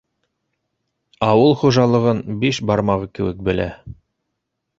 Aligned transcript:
Ауыл 1.27 1.53
хужалығын 1.63 2.23
биш 2.45 2.61
бармағы 2.71 3.11
кеүек 3.21 3.45
белә. 3.51 3.71